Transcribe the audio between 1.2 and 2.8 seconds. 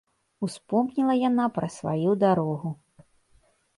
яна пра сваю дарогу.